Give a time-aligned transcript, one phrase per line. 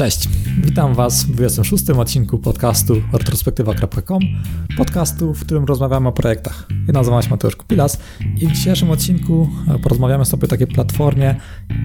[0.00, 0.28] Cześć,
[0.62, 4.20] witam Was w 26 odcinku podcastu retrospektywa.com,
[4.76, 6.68] podcastu, w którym rozmawiamy o projektach.
[6.86, 7.98] Ja nazywam się Mateusz Kupilas
[8.36, 11.34] i w dzisiejszym odcinku e, porozmawiamy sobie o takiej platformie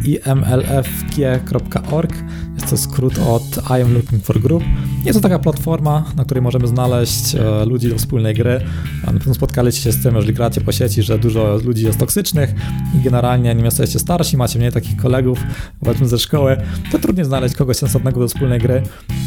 [0.06, 2.14] imlfg.org.
[2.56, 4.64] Jest to skrót od I am looking for group.
[5.06, 8.62] Jest to taka platforma, na której możemy znaleźć e, ludzi do wspólnej gry.
[9.06, 12.54] Na pewno spotkaliście się z tym, jeżeli gracie po sieci, że dużo ludzi jest toksycznych
[13.00, 15.40] i generalnie nim jesteście starsi, macie mniej takich kolegów,
[15.80, 16.58] powiedzmy ze szkoły,
[16.92, 18.84] to trudniej znaleźć kogoś sensownego do wspólnej gry.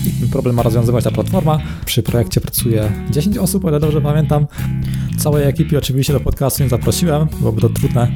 [0.06, 1.58] I ten problem ma rozwiązywać ta platforma.
[1.84, 4.46] Przy projekcie pracuje 10 osób, o ile dobrze pamiętam.
[5.18, 8.12] Całej ekipie oczywiście do podcastu nie zaprosiłem, byłoby to trudne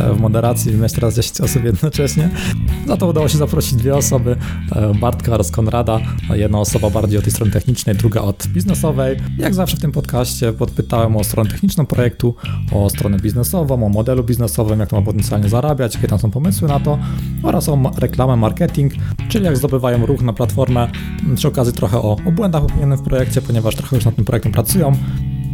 [0.00, 2.30] e, w moderacji mieć teraz 10 osób jednocześnie.
[2.86, 4.36] Za to udało się zaprosić dwie osoby,
[4.72, 6.00] e, Bartka oraz Konrada.
[6.34, 9.16] Jedna osoba bardziej od tej strony technicznej, druga od biznesowej.
[9.38, 12.34] Jak zawsze w tym podcaście podpytałem o stronę techniczną projektu,
[12.72, 16.68] o stronę biznesową, o modelu biznesowym, jak to ma potencjalnie zarabiać, jakie tam są pomysły
[16.68, 16.98] na to
[17.42, 18.92] oraz o reklamę, marketing,
[19.28, 20.88] czyli jak zdobywają ruch na platformę.
[21.36, 24.52] Przy okazji trochę o, o błędach popełnionych w projekcie, ponieważ trochę już nad tym projektem
[24.52, 24.92] pracują.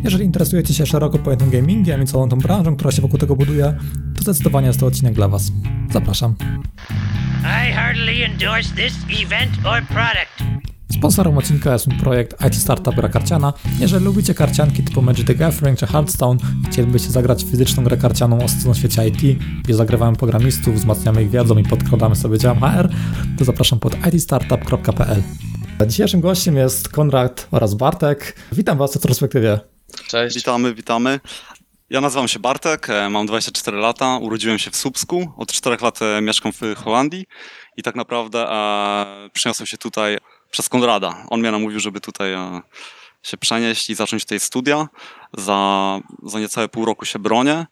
[0.05, 3.75] Jeżeli interesujecie się szeroko pojętym gamingiem i całą tą branżą, która się wokół tego buduje,
[4.17, 5.53] to zdecydowanie jest to odcinek dla Was.
[5.93, 6.35] Zapraszam.
[7.43, 10.60] I heartily endorse this event or product.
[11.01, 13.53] Sponsorem odcinka jest mój projekt IT Startup Gra Karciana.
[13.79, 18.39] Jeżeli lubicie karcianki typu Magic the Gathering czy Hearthstone i chcielibyście zagrać fizyczną grę karcianą
[18.39, 22.89] o na świecie IT, gdzie zagrywamy programistów, wzmacniamy ich wiedzą i podkładamy sobie dział HR,
[23.39, 25.23] to zapraszam pod itstartup.pl.
[25.87, 28.37] Dzisiejszym gościem jest Konrad oraz Bartek.
[28.53, 29.61] Witam Was w retrospektywie.
[30.09, 30.37] Cześć.
[30.37, 31.21] Witamy, witamy.
[31.91, 36.03] Ja nazywam się Bartek, e, mam 24 lata, urodziłem się w Słupsku, od 4 lat
[36.03, 37.27] e, mieszkam w Holandii
[37.77, 40.19] i tak naprawdę e, przyniosłem się tutaj
[40.51, 41.27] przez Konrada.
[41.31, 42.61] On mnie namówił, żeby tutaj e,
[43.23, 44.89] się przenieść i zacząć tutaj studia.
[45.39, 47.67] Za, za niecałe pół roku się bronię.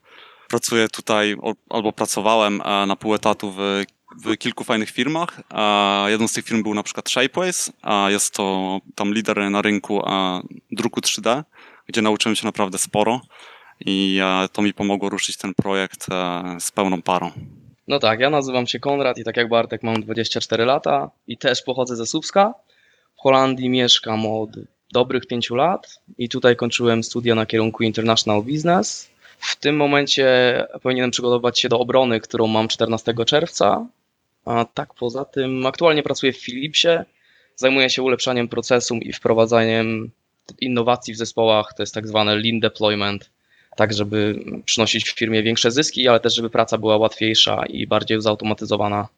[0.48, 1.36] Pracuję tutaj,
[1.70, 3.84] albo pracowałem e, na pół etatu w,
[4.24, 5.40] w kilku fajnych firmach.
[5.50, 7.72] E, jedną z tych firm był na przykład Shapeways.
[8.08, 10.02] Jest to tam lider na rynku
[10.70, 11.42] druku 3D,
[11.86, 13.20] gdzie nauczyłem się naprawdę sporo
[13.80, 14.20] i
[14.52, 16.06] to mi pomogło ruszyć ten projekt
[16.58, 17.30] z pełną parą.
[17.88, 21.62] No tak, ja nazywam się Konrad i tak jak Bartek mam 24 lata i też
[21.62, 22.54] pochodzę ze Słupska.
[23.18, 24.50] W Holandii mieszkam od
[24.92, 29.10] dobrych pięciu lat i tutaj kończyłem studia na kierunku International Business.
[29.38, 30.26] W tym momencie
[30.82, 33.86] powinienem przygotować się do obrony, którą mam 14 czerwca.
[34.44, 36.88] A tak poza tym aktualnie pracuję w Philipsie.
[37.56, 40.10] Zajmuję się ulepszaniem procesu i wprowadzaniem
[40.60, 43.30] innowacji w zespołach, to jest tak zwany lean deployment,
[43.76, 48.22] tak żeby przynosić w firmie większe zyski, ale też żeby praca była łatwiejsza i bardziej
[48.22, 49.08] zautomatyzowana.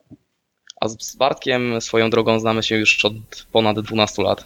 [0.80, 3.12] A z Bartkiem swoją drogą znamy się już od
[3.52, 4.44] ponad 12 lat.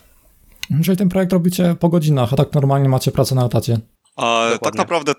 [0.85, 3.79] Czyli ten projekt robicie po godzinach, a tak normalnie macie pracę na etacie?
[4.17, 5.15] A, tak naprawdę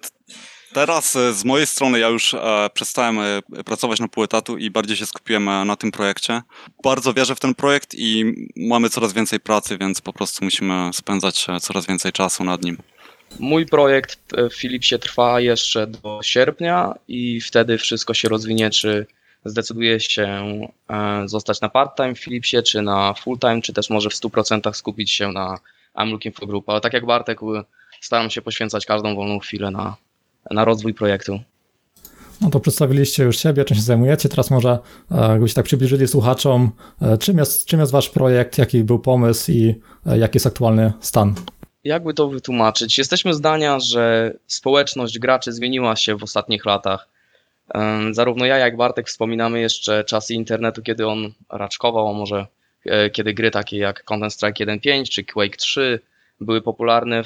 [0.73, 4.71] teraz e, z mojej strony ja już e, przestałem e, pracować na pół etatu i
[4.71, 6.41] bardziej się skupiłem e, na tym projekcie.
[6.83, 11.45] Bardzo wierzę w ten projekt i mamy coraz więcej pracy, więc po prostu musimy spędzać
[11.49, 12.77] e, coraz więcej czasu nad nim.
[13.39, 14.19] Mój projekt
[14.51, 19.07] w Philipsie trwa jeszcze do sierpnia i wtedy wszystko się rozwinie, czy
[19.45, 20.27] zdecyduje się
[20.89, 25.11] e, zostać na part-time w Philipsie, czy na full-time, czy też może w 100% skupić
[25.11, 25.59] się na
[25.95, 26.69] I'm looking for group.
[26.69, 27.39] Ale tak jak Bartek,
[28.01, 29.95] staram się poświęcać każdą wolną chwilę na,
[30.51, 31.39] na rozwój projektu.
[32.41, 34.29] No to przedstawiliście już siebie, czym się zajmujecie.
[34.29, 34.79] Teraz może
[35.11, 39.51] e, jakbyście tak przybliżyli słuchaczom, e, czym jest, czym jest wasz projekt, jaki był pomysł
[39.51, 41.35] i jaki jest aktualny stan?
[41.83, 42.97] Jakby to wytłumaczyć?
[42.97, 47.14] Jesteśmy zdania, że społeczność graczy zmieniła się w ostatnich latach.
[48.11, 52.47] Zarówno ja, jak Bartek wspominamy jeszcze czasy internetu, kiedy on raczkował, a może
[52.85, 55.99] e, kiedy gry takie jak Counter-Strike 1.5 czy Quake 3
[56.41, 57.23] były popularne.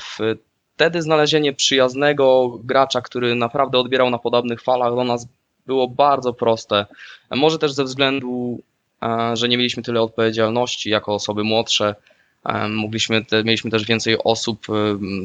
[0.76, 5.28] Wtedy znalezienie przyjaznego gracza, który naprawdę odbierał na podobnych falach do nas
[5.66, 6.86] było bardzo proste.
[7.32, 8.60] Może też ze względu,
[9.04, 11.96] e, że nie mieliśmy tyle odpowiedzialności jako osoby młodsze,
[12.70, 14.68] Mogliśmy, te, mieliśmy też więcej osób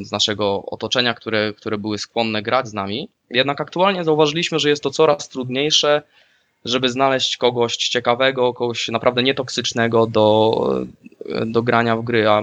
[0.02, 3.08] z naszego otoczenia, które, które były skłonne grać z nami.
[3.30, 6.02] Jednak aktualnie zauważyliśmy, że jest to coraz trudniejsze,
[6.64, 10.84] żeby znaleźć kogoś ciekawego, kogoś naprawdę nietoksycznego do,
[11.46, 12.42] do grania w gry, a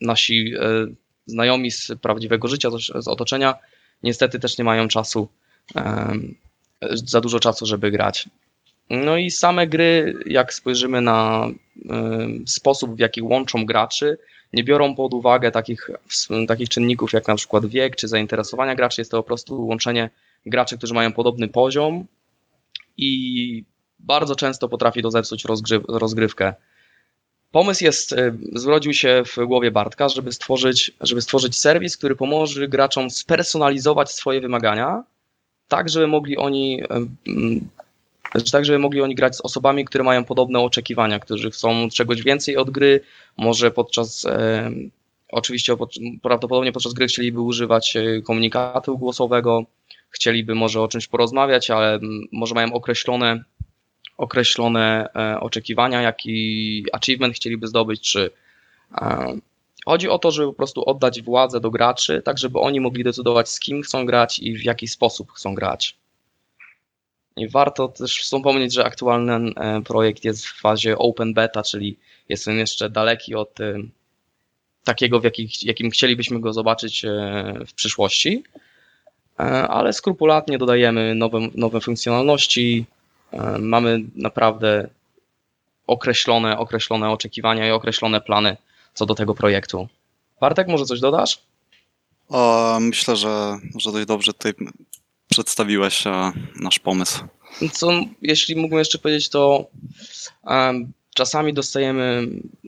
[0.00, 0.86] nasi e,
[1.26, 3.54] znajomi z prawdziwego życia, z otoczenia,
[4.02, 5.28] niestety też nie mają czasu,
[6.92, 8.28] za dużo czasu, żeby grać.
[8.90, 11.46] No i same gry, jak spojrzymy na
[12.46, 14.18] sposób, w jaki łączą graczy,
[14.52, 15.90] nie biorą pod uwagę takich,
[16.48, 19.00] takich czynników jak na przykład wiek czy zainteresowania graczy.
[19.00, 20.10] Jest to po prostu łączenie
[20.46, 22.06] graczy, którzy mają podobny poziom
[22.96, 23.64] i
[23.98, 26.54] bardzo często potrafi to zepsuć rozgryw rozgrywkę.
[27.50, 28.14] Pomysł jest,
[28.52, 34.40] zrodził się w głowie Bartka, żeby stworzyć, żeby stworzyć serwis, który pomoże graczom spersonalizować swoje
[34.40, 35.04] wymagania,
[35.68, 36.82] tak żeby mogli oni
[38.52, 42.56] tak, żeby mogli oni grać z osobami, które mają podobne oczekiwania, którzy chcą czegoś więcej
[42.56, 43.00] od gry,
[43.36, 44.70] może podczas e,
[45.28, 45.76] oczywiście
[46.22, 49.64] prawdopodobnie podczas gry chcieliby używać e, komunikatu głosowego,
[50.10, 51.98] chcieliby może o czymś porozmawiać, ale
[52.32, 53.44] może mają określone
[54.18, 58.30] określone e, oczekiwania, jaki achievement chcieliby zdobyć, czy
[58.94, 59.36] e,
[59.84, 63.48] chodzi o to, żeby po prostu oddać władzę do graczy, tak żeby oni mogli decydować
[63.48, 66.01] z kim chcą grać i w jaki sposób chcą grać.
[67.36, 71.96] I warto też wspomnieć, że aktualny e, projekt jest w fazie open beta, czyli
[72.28, 73.58] jest on jeszcze daleki od
[74.84, 77.06] takiego, w jakich, jakim chcielibyśmy go zobaczyć
[77.68, 78.44] w przyszłości,
[79.68, 82.86] ale skrupulatnie dodajemy nowe, nowe funkcjonalności,
[83.32, 84.88] E, mamy naprawdę
[85.86, 88.56] określone, określone oczekiwania i określone plany
[88.94, 89.88] co do tego projektu.
[90.40, 91.38] Bartek, może coś dodasz?
[92.28, 94.52] O, myślę, że, że dość dobrze tutaj
[95.32, 97.24] przedstawiłeś e, nasz pomysł.
[97.72, 97.90] Co,
[98.22, 99.66] jeśli mógłbym jeszcze powiedzieć, to
[100.44, 102.02] um, czasami dostajemy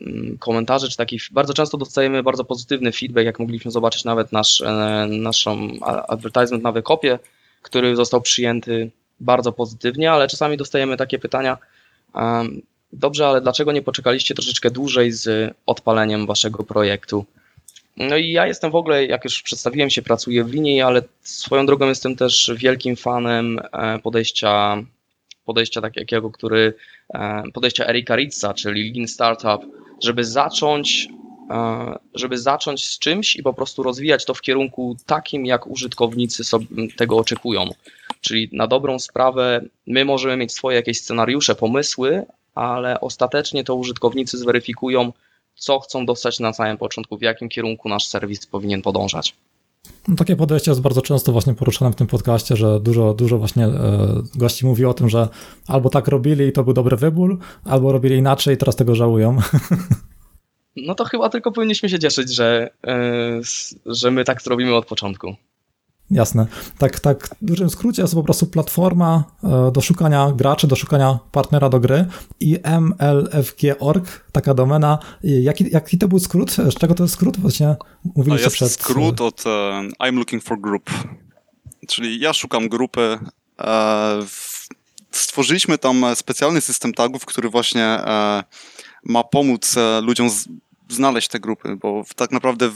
[0.00, 4.61] mm, komentarze, czy taki, bardzo często dostajemy bardzo pozytywny feedback, jak mogliśmy zobaczyć nawet nasz,
[4.61, 5.69] e, naszą
[6.08, 7.19] advertisement na wykopie,
[7.62, 8.90] który został przyjęty
[9.20, 11.58] bardzo pozytywnie, ale czasami dostajemy takie pytania,
[12.93, 17.25] dobrze, ale dlaczego nie poczekaliście troszeczkę dłużej z odpaleniem waszego projektu?
[17.96, 21.67] No i ja jestem w ogóle, jak już przedstawiłem się, pracuję w linii, ale swoją
[21.67, 24.82] drogą jestem też wielkim fanem e, podejścia,
[25.44, 26.75] podejścia takiego, który,
[27.14, 31.08] e, podejścia Erika Ritza, czyli Lean Startup, żeby zacząć
[31.50, 36.43] e, żeby zacząć z czymś i po prostu rozwijać to w kierunku takim, jak użytkownicy
[36.96, 37.69] tego oczekują.
[38.20, 44.38] Czyli na dobrą sprawę my możemy mieć swoje jakieś scenariusze, pomysły, ale ostatecznie to użytkownicy
[44.38, 45.12] zweryfikują,
[45.55, 49.35] co chcą dostać na samym początku, w jakim kierunku nasz serwis powinien podążać.
[50.09, 53.65] No, takie podejście jest bardzo często właśnie poruszane w tym podcaście, że dużo, dużo właśnie
[53.65, 55.29] e, gości mówi o tym, że
[55.69, 59.39] albo tak robili i to był dobry wybór, albo robili inaczej i teraz tego żałują.
[60.77, 63.41] No to chyba tylko powinniśmy się cieszyć, że, e,
[63.87, 65.35] że my tak zrobimy od początku.
[66.11, 66.47] Jasne.
[66.79, 70.77] Tak, tak w dużym skrócie jest to po prostu platforma e, do szukania graczy, do
[70.77, 72.06] szukania partnera do gry
[72.41, 74.99] i mlfg.org, taka domena.
[75.23, 76.51] Jaki, jaki to był skrót?
[76.51, 77.41] Z czego to jest skrót?
[77.41, 77.77] Właśnie
[78.17, 78.73] mówiliście jest przed...
[78.73, 79.53] skrót od uh,
[80.06, 80.91] I'm looking for group,
[81.89, 83.19] czyli ja szukam grupy.
[85.11, 87.99] Stworzyliśmy tam specjalny system tagów, który właśnie
[89.05, 90.29] ma pomóc ludziom
[90.89, 92.75] znaleźć te grupy, bo tak naprawdę w,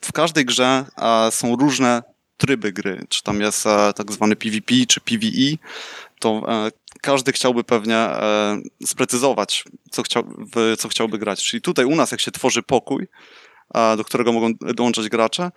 [0.00, 0.84] w każdej grze
[1.30, 2.02] są różne
[2.38, 5.56] tryby gry, czy tam jest e, tak zwany PvP czy PvE,
[6.18, 6.70] to e,
[7.00, 10.24] każdy chciałby pewnie e, sprecyzować, co, chciał,
[10.54, 11.44] w co chciałby grać.
[11.44, 13.06] Czyli tutaj u nas, jak się tworzy pokój,
[13.96, 15.50] do którego mogą dołączać gracze,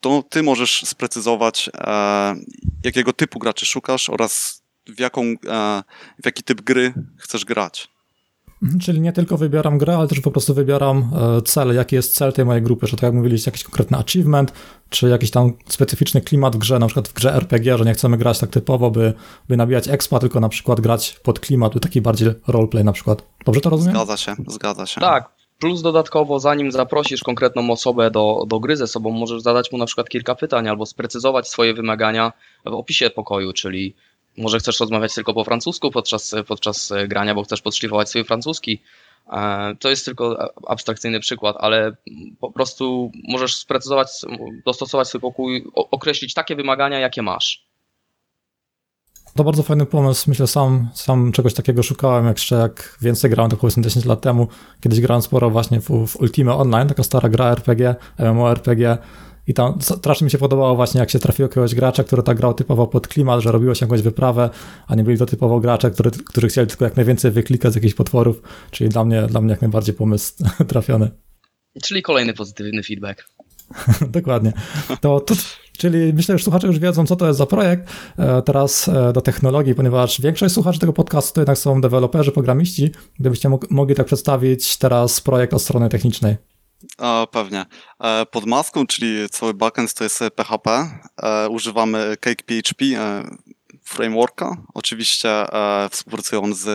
[0.00, 1.70] to ty możesz sprecyzować,
[2.84, 5.22] jakiego typu graczy szukasz oraz w, jaką,
[6.22, 7.93] w jaki typ gry chcesz grać.
[8.80, 12.32] Czyli nie tylko wybieram grę, ale też po prostu wybieram e, cel, jaki jest cel
[12.32, 14.52] tej mojej grupy, że tak jak mówiliście, jakiś konkretny achievement,
[14.90, 18.16] czy jakiś tam specyficzny klimat w grze, na przykład w grze RPG, że nie chcemy
[18.16, 19.12] grać tak typowo, by,
[19.48, 23.22] by nabijać expa, tylko na przykład grać pod klimat, taki bardziej roleplay na przykład.
[23.44, 23.94] Dobrze to rozumiem?
[23.94, 25.00] Zgadza się, zgadza się.
[25.00, 29.78] Tak, plus dodatkowo zanim zaprosisz konkretną osobę do, do gry ze sobą, możesz zadać mu
[29.78, 32.32] na przykład kilka pytań albo sprecyzować swoje wymagania
[32.64, 33.94] w opisie pokoju, czyli
[34.36, 38.82] może chcesz rozmawiać tylko po francusku podczas, podczas grania, bo chcesz podszlifować swój francuski.
[39.32, 41.96] E, to jest tylko abstrakcyjny przykład, ale
[42.40, 44.08] po prostu możesz sprecyzować,
[44.64, 47.64] dostosować swój pokój, określić takie wymagania, jakie masz.
[49.36, 50.24] To bardzo fajny pomysł.
[50.30, 54.48] Myślę, sam, sam czegoś takiego szukałem, jeszcze jak więcej grałem, to powiedzmy 10 lat temu.
[54.80, 58.98] Kiedyś grałem sporo właśnie w, w Ultima Online, taka stara gra RPG, MMORPG.
[59.46, 62.54] I tam strasznie mi się podobało właśnie, jak się trafiło jakiegoś gracza, który tak grał
[62.54, 64.50] typowo pod klimat, że robiło się jakąś wyprawę,
[64.86, 67.94] a nie byli to typowo gracze, który, którzy chcieli tylko jak najwięcej wyklikać z jakichś
[67.94, 70.34] potworów, czyli dla mnie, dla mnie jak najbardziej pomysł
[70.68, 71.10] trafiony.
[71.82, 73.24] Czyli kolejny pozytywny feedback.
[74.08, 74.52] Dokładnie.
[75.00, 75.34] To, to,
[75.78, 77.92] czyli myślę, że słuchacze już wiedzą, co to jest za projekt.
[78.18, 82.90] E, teraz e, do technologii, ponieważ większość słuchaczy tego podcastu to jednak są deweloperzy, programiści.
[83.20, 86.36] Gdybyście mogli tak przedstawić teraz projekt od strony technicznej.
[87.30, 87.66] Pewnie.
[88.00, 90.88] E, pod maską, czyli cały backend to jest PHP.
[91.22, 92.84] E, używamy CakePHP
[93.84, 94.56] frameworka.
[94.74, 95.46] Oczywiście
[95.90, 96.66] współpracują on z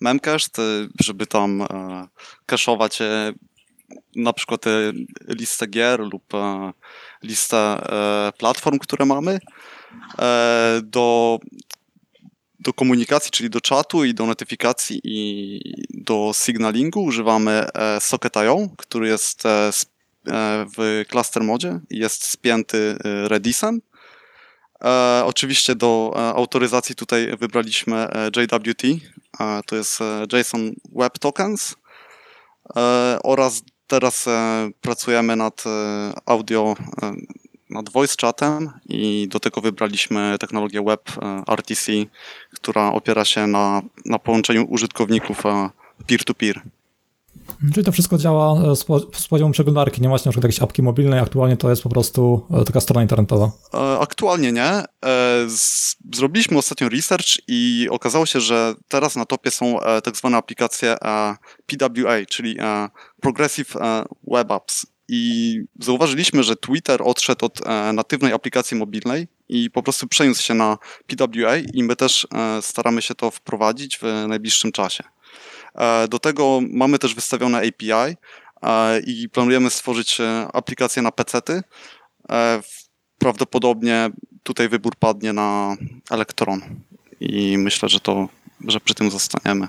[0.00, 0.56] Memcached,
[1.00, 1.66] żeby tam
[2.46, 3.02] cache'ować
[4.16, 4.64] na przykład
[5.28, 6.24] listę gier lub
[7.22, 7.86] listę
[8.38, 9.38] platform, które mamy.
[10.82, 11.38] Do
[12.64, 19.08] do komunikacji, czyli do czatu i do notyfikacji i do signalingu używamy e, Socket.io, który
[19.08, 19.70] jest e, e,
[20.76, 23.80] w cluster modzie i jest spięty Redisem.
[25.24, 28.82] Oczywiście do autoryzacji tutaj wybraliśmy JWT,
[29.66, 29.98] to jest
[30.32, 31.74] JSON Web Tokens
[33.22, 34.24] oraz teraz
[34.80, 35.64] pracujemy nad
[36.26, 36.76] audio,
[37.70, 41.92] nad voice chatem i do tego wybraliśmy technologię web e, RTC,
[42.54, 45.70] która opiera się na, na połączeniu użytkowników e,
[46.06, 46.60] peer-to-peer.
[47.74, 50.82] Czyli to wszystko działa e, z, z poziomu przeglądarki, nie macie na przykład jakiejś apki
[50.82, 53.50] mobilnej, aktualnie to jest po prostu taka strona internetowa.
[54.00, 54.82] Aktualnie nie.
[56.14, 60.96] Zrobiliśmy ostatnio research i okazało się, że teraz na topie są tak zwane aplikacje
[61.66, 62.56] PWA, czyli
[63.20, 63.74] Progressive
[64.28, 64.93] Web Apps.
[65.08, 70.54] I zauważyliśmy, że Twitter odszedł od e, natywnej aplikacji mobilnej i po prostu przeniósł się
[70.54, 75.04] na PWA i my też e, staramy się to wprowadzić w najbliższym czasie.
[75.74, 78.16] E, Do tego mamy też wystawione API
[79.06, 80.18] i planujemy stworzyć
[80.52, 81.10] aplikację na
[82.62, 82.84] w-
[83.18, 84.10] Prawdopodobnie
[84.42, 85.76] tutaj wybór padnie na
[86.10, 86.60] Elektron
[87.20, 88.28] i myślę, że to,
[88.68, 89.68] że przy tym zostaniemy.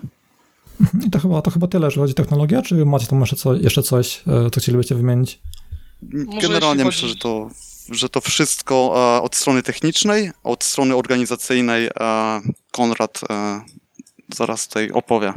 [1.08, 3.54] I to chyba, to chyba tyle, jeżeli chodzi o technologię, czy macie tam jeszcze, co,
[3.54, 5.40] jeszcze coś, e, co chcielibyście wymienić?
[6.42, 7.50] Generalnie myślę, że to,
[7.92, 11.92] że to wszystko e, od strony technicznej, od strony organizacyjnej e,
[12.72, 13.22] Konrad
[14.36, 15.34] zaraz tutaj opowie.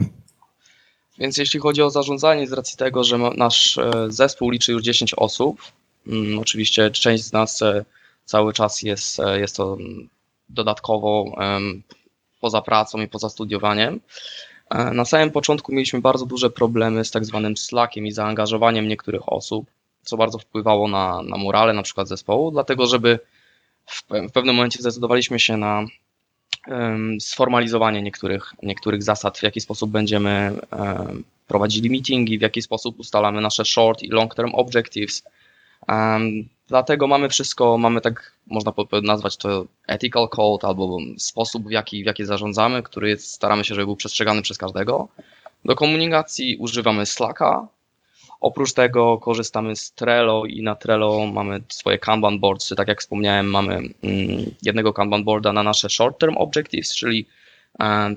[1.18, 3.78] Więc jeśli chodzi o zarządzanie, z racji tego, że nasz
[4.08, 5.62] zespół liczy już 10 osób,
[6.06, 7.60] mm, oczywiście część z nas
[8.24, 9.76] cały czas jest, jest to
[10.48, 11.36] dodatkowo
[12.40, 14.00] poza pracą i poza studiowaniem.
[14.70, 19.32] E, Na samym początku mieliśmy bardzo duże problemy z tak zwanym slackiem i zaangażowaniem niektórych
[19.32, 19.66] osób,
[20.02, 23.18] co bardzo wpływało na, na morale na przykład zespołu, dlatego żeby
[23.86, 25.84] w, w pewnym momencie zdecydowaliśmy się na
[26.66, 32.98] em, sformalizowanie niektórych, niektórych zasad, w jaki sposób będziemy em, prowadzili meetingi, w jaki sposób
[32.98, 35.22] ustalamy nasze short i long term objectives.
[35.88, 42.02] Em, Dlatego mamy wszystko, mamy tak, można nazwać to ethical code albo sposób, w jaki,
[42.02, 45.08] w jaki zarządzamy, który jest, staramy się, żeby był przestrzegany przez każdego.
[45.64, 47.68] Do komunikacji używamy Slacka.
[48.40, 52.74] Oprócz tego korzystamy z Trello i na Trello mamy swoje Kanban boards.
[52.76, 53.94] Tak jak wspomniałem, mamy mm,
[54.62, 57.26] jednego Kanban boarda na nasze short term objectives, czyli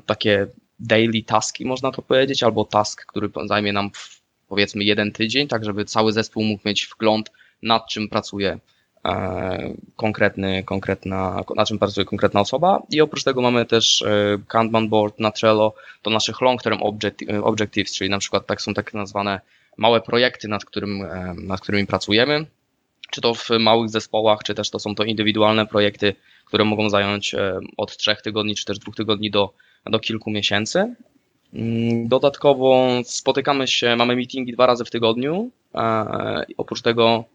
[0.06, 0.48] takie
[0.80, 3.92] daily taski, można to powiedzieć, albo task, który zajmie nam
[4.48, 7.32] powiedzmy jeden tydzień, tak żeby cały zespół mógł mieć wgląd
[7.64, 8.60] nad czym pracuje
[9.06, 12.82] e, konkretny, konkretna, nad czym pracuje konkretna osoba.
[12.90, 17.44] I oprócz tego mamy też e, Kanban board na Trello do naszych long term objecti-
[17.44, 19.42] objectives, czyli na przykład tak są tak nazwane
[19.78, 22.46] małe projekty, nad, którym, e, nad którymi pracujemy.
[23.12, 26.16] Czy to w małych zespołach, czy też to są to indywidualne projekty,
[26.46, 27.36] które mogą zająć
[27.78, 29.54] od trzech tygodni, czy też dwóch tygodni do,
[29.86, 30.96] do kilku miesięcy.
[31.54, 35.50] Mm, Dodatkowo spotykamy się, mamy meetingi dwa razy w tygodniu.
[36.58, 37.26] Oprócz tego,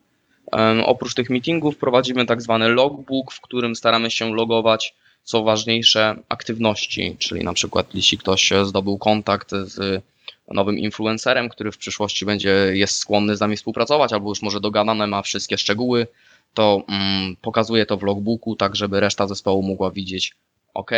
[0.85, 7.17] oprócz tych meetingów prowadzimy tak zwany logbook, w którym staramy się logować co ważniejsze aktywności,
[7.19, 10.03] czyli na przykład jeśli ktoś zdobył kontakt z
[10.49, 15.07] nowym influencerem, który w przyszłości będzie jest skłonny z nami współpracować, albo już może dogadane
[15.07, 16.07] ma wszystkie szczegóły,
[16.55, 20.35] to mm, pokazuje to w logbooku, tak żeby reszta zespołu mogła widzieć,
[20.75, 20.91] ok,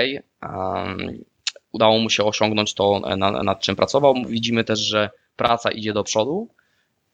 [0.42, 1.24] um,
[1.72, 4.14] udało mu się osiągnąć to, e, na, nad czym pracował.
[4.28, 6.48] Widzimy też, że praca idzie do przodu.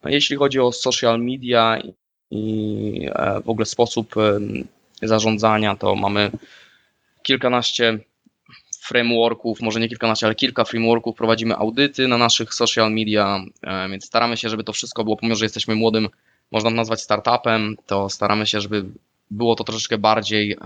[0.05, 1.81] Jeśli chodzi o social media
[2.35, 4.67] i e, w ogóle sposób em,
[5.01, 6.31] zarządzania, to mamy
[7.23, 7.99] kilkanaście
[8.79, 14.05] frameworków, może nie kilkanaście, ale kilka frameworków, prowadzimy audyty na naszych social media, e, więc
[14.05, 16.09] staramy się, żeby to wszystko było, pomimo że jesteśmy młodym,
[16.51, 18.85] można nazwać startupem, to staramy się, żeby
[19.31, 20.57] było to troszeczkę bardziej e,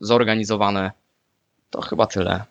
[0.00, 0.90] zorganizowane.
[1.70, 2.44] To chyba tyle,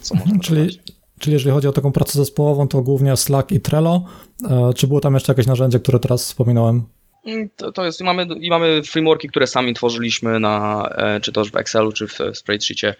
[0.00, 0.78] co można Czyli, dodać.
[1.18, 4.04] czyli jeżeli chodzi o taką pracę zespołową, to głównie Slack i Trello.
[4.50, 6.84] E, Czy było tam jeszcze jakieś narzędzie, które teraz wspominałem?
[7.28, 11.32] Mm, To, to jest, i mamy, i mamy frameworki, które sami tworzyliśmy na, e, czy
[11.32, 12.94] to w Excelu, czy w spreadsheetie,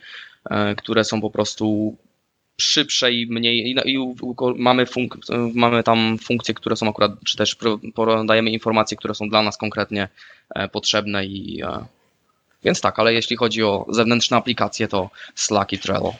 [0.50, 1.96] e, które są po prostu
[2.60, 3.98] szybsze i mniej, i, i
[4.56, 7.56] mamy, funk, e, mamy tam funkcje, które są akurat, czy też
[7.94, 10.08] podajemy informacje, które są dla nas konkretnie
[10.72, 11.62] potrzebne i
[12.64, 16.14] więc tak, ale jeśli chodzi o zewnętrzne aplikacje, to Slack i Trello.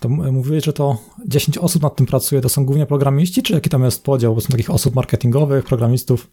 [0.00, 3.70] To mówiłeś, że to 10 osób nad tym pracuje, to są głównie programiści, czy jaki
[3.70, 4.34] tam jest podział?
[4.34, 6.30] Bo są takich osób marketingowych, programistów.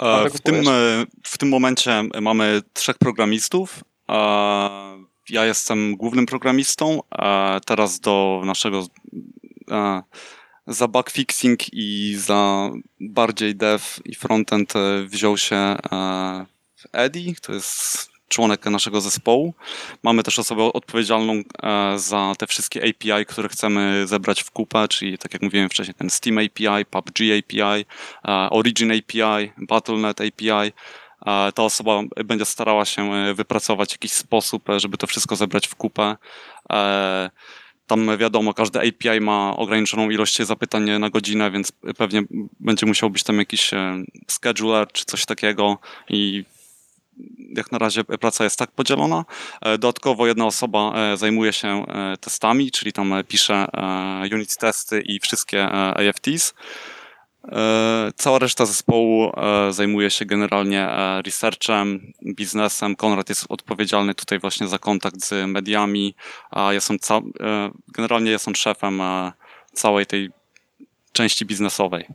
[0.00, 0.68] E, tak W tym, powiesz.
[0.68, 3.84] e, w tym momencie mamy trzech programistów.
[4.08, 4.14] E,
[5.30, 7.00] Ja jestem głównym programistą.
[7.18, 8.86] e, Teraz do naszego
[9.70, 10.02] e,
[10.66, 12.70] za bug fixing i za
[13.00, 14.72] bardziej dev i frontend
[15.06, 15.76] wziął się e,
[16.92, 19.54] Eddie, to jest członek naszego zespołu.
[20.02, 25.18] Mamy też osobę odpowiedzialną e, za te wszystkie API, które chcemy zebrać w kupę, czyli
[25.18, 27.84] tak jak mówiłem wcześniej, ten Steam API, PUBG API,
[28.28, 30.72] e, Origin API, Battle.net API.
[31.54, 36.16] ta osoba będzie starała się wypracować jakiś sposób, żeby to wszystko zebrać w kupę.
[37.86, 42.22] Tam wiadomo, każdy API ma ograniczoną ilość zapytań na godzinę, więc pewnie
[42.60, 43.70] będzie musiał być tam jakiś
[44.28, 45.78] scheduler czy coś takiego
[46.08, 46.44] i
[47.56, 49.24] jak na razie praca jest tak podzielona.
[49.62, 53.66] E, dodatkowo jedna osoba e, zajmuje się e, testami, czyli tam pisze
[54.32, 56.54] unit testy i wszystkie AFTs.
[58.16, 59.32] Cała reszta zespołu
[59.70, 60.88] zajmuje się generalnie
[61.24, 62.96] researchem, biznesem.
[62.96, 66.14] Konrad jest odpowiedzialny tutaj właśnie za kontakt z mediami,
[66.50, 66.96] a ja są
[67.88, 69.02] generalnie jestem szefem
[69.72, 70.30] całej tej
[71.12, 72.06] części biznesowej.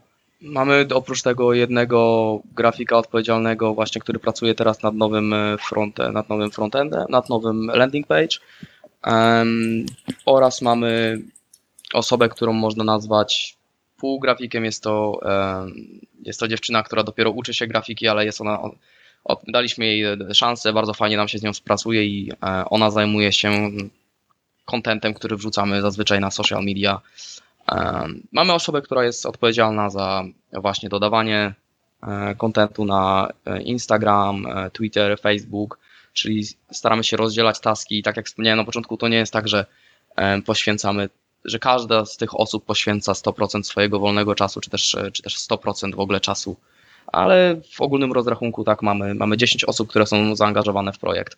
[0.41, 6.29] Mamy oprócz tego jednego grafika odpowiedzialnego właśnie, który pracuje teraz nad nowym e, frontem, nad
[6.29, 8.37] nowym frontendem, nad nowym landing page.
[9.05, 9.85] Um,
[10.25, 11.21] oraz mamy
[11.93, 13.57] osobę, którą można nazwać
[13.97, 14.65] półgrafikiem.
[14.65, 18.59] Jest to, um, jest to dziewczyna, która dopiero uczy się grafiki, ale jest ona,
[19.47, 23.71] daliśmy jej szansę, bardzo fajnie nam się z nią spracuje i e, ona zajmuje się
[24.65, 27.01] kontentem, który wrzucamy zazwyczaj na social media
[28.31, 30.23] Mamy osobę, która jest odpowiedzialna za
[30.53, 31.53] właśnie dodawanie
[32.03, 35.79] e, kontentu na e, Instagram, e, Twitter, Facebook,
[36.13, 37.99] czyli staramy się rozdzielać taski.
[37.99, 39.65] I tak jak wspomniałem na początku, to nie jest tak, że
[40.45, 41.09] poświęcamy,
[41.45, 45.95] że każda z tych osób poświęca 100% swojego wolnego czasu, czy też, czy też 100%
[45.95, 46.55] w ogóle czasu,
[47.07, 51.37] ale w ogólnym rozrachunku tak mamy, mamy 10 osób, które są zaangażowane w projekt.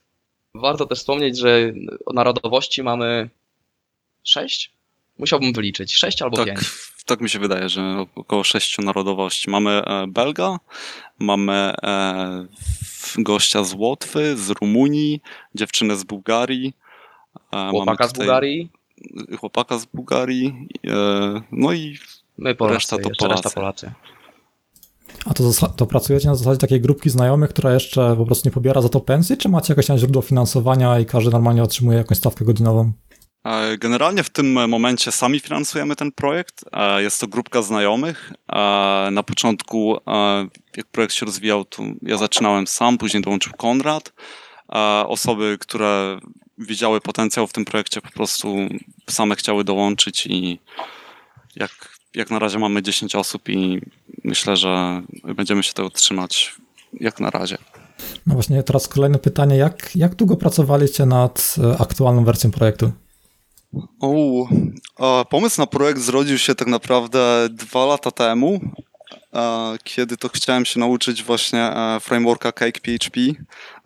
[0.55, 1.73] Warto też wspomnieć, że
[2.13, 3.29] narodowości mamy
[4.23, 4.71] 6
[5.23, 5.95] Musiałbym wyliczyć.
[5.95, 6.59] Sześć albo tak, pięć.
[7.05, 9.49] Tak mi się wydaje, że około sześciu narodowości.
[9.49, 10.59] Mamy e, Belga,
[11.19, 12.47] mamy e,
[13.17, 15.21] gościa z Łotwy, z Rumunii,
[15.55, 16.73] dziewczynę z Bułgarii.
[17.53, 18.69] E, chłopaka z Bułgarii.
[19.39, 20.67] Chłopaka z Bułgarii.
[21.51, 21.97] No i
[22.37, 23.43] My Polacy, reszta to Polacy.
[23.43, 23.91] Reszta Polacy.
[25.25, 25.43] A to,
[25.75, 28.99] to pracujecie na zasadzie takiej grupki znajomych, która jeszcze po prostu nie pobiera za to
[28.99, 32.91] pensji, czy macie jakieś źródło finansowania i każdy normalnie otrzymuje jakąś stawkę godzinową?
[33.43, 36.65] E, generalnie w tym momencie sami finansujemy ten projekt.
[36.71, 38.33] E, jest to grupka znajomych.
[38.53, 39.97] E, na początku,
[40.77, 44.13] jak projekt się rozwijał, to ja zaczynałem sam, później dołączył Konrad.
[45.07, 46.19] Osoby, które
[46.57, 48.55] widziały potencjał w tym projekcie, po prostu
[49.09, 50.59] same chciały dołączyć i
[51.55, 51.71] jak,
[52.15, 53.81] jak na razie mamy 10 osób i
[54.23, 55.01] myślę, że
[55.35, 56.55] będziemy się tego trzymać
[56.93, 57.57] jak na razie.
[58.27, 59.57] No właśnie, teraz kolejne pytanie.
[59.57, 62.91] Jak, jak długo pracowaliście nad aktualną wersją projektu?
[63.99, 68.59] O, pomysł na projekt zrodził się tak naprawdę dwa lata temu,
[69.83, 73.19] kiedy to chciałem się nauczyć właśnie e, frameworka Cake PHP.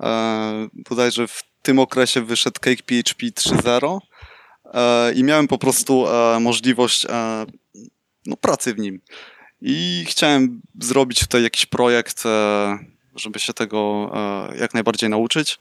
[0.03, 3.99] E, bodajże w tym okresie wyszedł Cake PHP 3.0
[4.73, 6.05] e, i miałem po prostu
[6.39, 7.05] możliwość
[8.25, 9.01] no, pracy w nim.
[9.61, 12.23] I chciałem zrobić tutaj jakiś projekt,
[13.15, 14.11] żeby się tego
[14.59, 15.59] jak najbardziej nauczyć.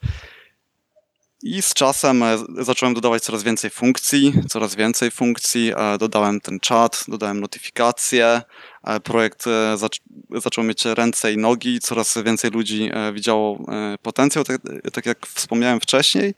[1.42, 5.72] I z czasem e, zacząłem dodawać coraz więcej funkcji, coraz więcej funkcji.
[5.76, 8.42] E, dodałem ten czat, dodałem notyfikacje.
[8.84, 9.44] E, projekt
[10.42, 13.66] zaczął mieć ręce i nogi, coraz więcej ludzi widziało
[14.02, 14.60] potencjał, tak,
[14.92, 16.34] tak jak wspomniałem wcześniej.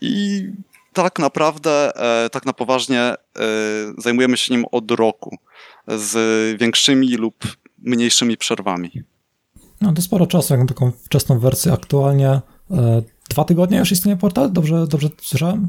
[0.00, 0.44] I
[0.92, 1.92] tak naprawdę,
[2.32, 3.14] tak na poważnie
[3.98, 5.38] zajmujemy się nim od roku
[5.88, 7.34] z większymi lub
[7.78, 9.02] mniejszymi przerwami.
[9.80, 12.40] No to sporo czasu, jak na taką wczesną wersję aktualnie
[13.30, 14.52] Dwa tygodnie już istnieje portal?
[14.52, 15.68] Dobrze, dobrze słyszałem?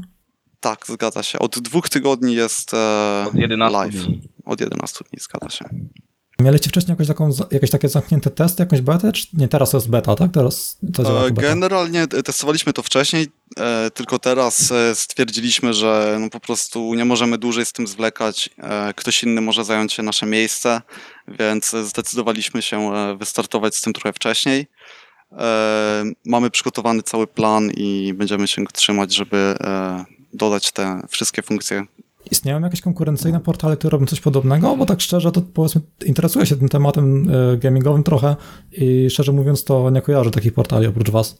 [0.60, 1.38] Tak, zgadza się.
[1.38, 3.94] Od dwóch tygodni jest e, Od 11 live.
[3.94, 4.28] Dni.
[4.44, 5.64] Od 11 dni, zgadza się.
[6.40, 9.12] Mieliście wcześniej jakieś, taką, jakieś takie zamknięte testy, jakąś betę?
[9.12, 10.32] Czy nie, teraz jest beta, tak?
[10.32, 16.30] Teraz to działa e, Generalnie testowaliśmy to wcześniej, e, tylko teraz e, stwierdziliśmy, że no
[16.30, 18.50] po prostu nie możemy dłużej z tym zwlekać.
[18.58, 20.82] E, ktoś inny może zająć się nasze miejsce,
[21.28, 24.66] więc zdecydowaliśmy się e, wystartować z tym trochę wcześniej.
[25.38, 31.42] E, mamy przygotowany cały plan i będziemy się go trzymać, żeby e, dodać te wszystkie
[31.42, 31.84] funkcje.
[32.30, 34.76] Istnieją jakieś konkurencyjne portale, które robią coś podobnego?
[34.76, 38.36] Bo tak szczerze, to powiedzmy, interesuję się tym tematem e, gamingowym trochę
[38.72, 41.36] i szczerze mówiąc, to nie kojarzę takich portali oprócz Was.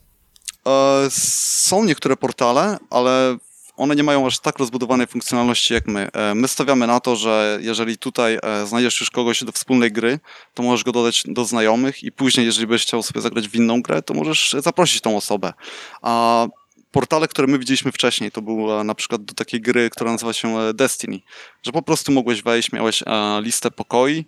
[1.10, 3.36] Są niektóre portale, ale
[3.82, 6.08] one nie mają aż tak rozbudowanej funkcjonalności jak my.
[6.12, 10.20] E, my stawiamy na to, że jeżeli tutaj e, znajdziesz już kogoś do wspólnej gry,
[10.54, 13.82] to możesz go dodać do znajomych i później, jeżeli byś chciał sobie zagrać w inną
[13.82, 15.52] grę, to możesz zaprosić tą osobę.
[16.02, 16.46] A
[16.92, 20.58] portale, które my widzieliśmy wcześniej, to była na przykład do takiej gry, która nazywa się
[20.58, 21.20] e, Destiny,
[21.62, 23.02] że po prostu mogłeś wejść, miałeś
[23.40, 24.24] listę pokoi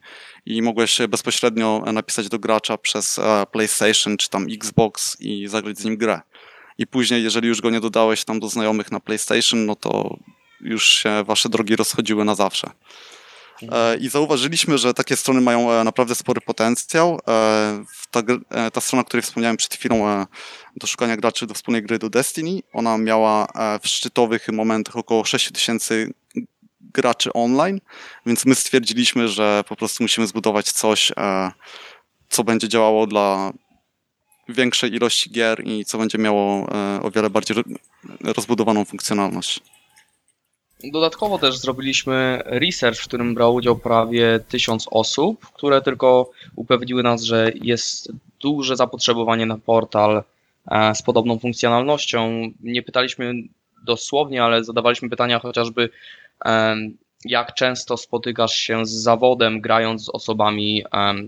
[0.47, 3.21] i mogłeś bezpośrednio napisać do gracza przez
[3.53, 6.21] PlayStation czy tam Xbox i zagrać z nim grę
[6.79, 10.17] i później, jeżeli już go nie dodałeś tam do znajomych na PlayStation, no to
[10.61, 12.71] już się wasze drogi rozchodziły na zawsze.
[13.73, 17.21] E, I zauważyliśmy, że takie strony mają e, naprawdę spory potencjał.
[17.29, 18.23] E, ta,
[18.73, 20.27] ta strona, o której wspomniałem przed chwilą,
[20.77, 23.47] do szukania graczy do wspólnej gry do Destiny, ona miała
[23.83, 26.15] w szczytowych momentach około 6 tysięcy
[26.81, 27.81] graczy online,
[28.27, 31.13] więc my stwierdziliśmy, że po prostu musimy zbudować coś,
[32.29, 33.53] co będzie działało dla
[34.48, 36.66] większej ilości gier i co będzie miało
[37.02, 37.57] o wiele bardziej
[38.20, 39.61] rozbudowaną funkcjonalność.
[40.92, 47.22] Dodatkowo też zrobiliśmy research, w którym brało udział prawie tysiąc osób, które tylko upewniły nas,
[47.22, 50.22] że jest duże zapotrzebowanie na portal
[50.70, 52.50] e, z podobną funkcjonalnością.
[52.61, 53.35] Nie pytaliśmy
[53.85, 55.90] dosłownie, ale zadawaliśmy pytania chociażby
[57.25, 60.85] jak często spotykasz się z zawodem grając z osobami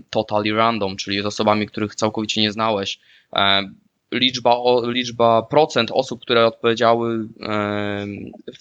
[0.09, 2.99] totally random, czyli z osobami, których całkowicie nie znałeś
[4.11, 7.27] liczba, liczba procent osób, które odpowiedziały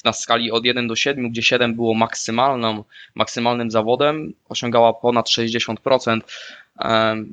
[0.05, 6.20] na skali od 1 do 7, gdzie 7 było maksymalną, maksymalnym zawodem, osiągała ponad 60%.